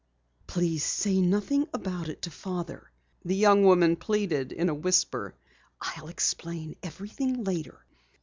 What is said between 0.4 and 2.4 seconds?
"Please say nothing about it to